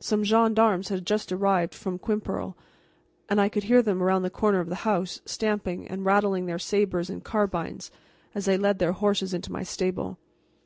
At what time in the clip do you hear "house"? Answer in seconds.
4.84-5.22